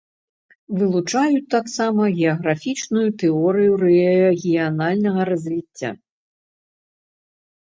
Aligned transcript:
Вылучаюць 0.77 1.51
таксама 1.55 2.07
геаграфічную 2.19 3.03
тэорыю 3.25 3.71
рэгіянальнага 3.83 5.21
развіцця. 5.31 5.89